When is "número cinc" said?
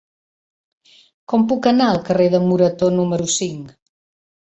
2.97-3.69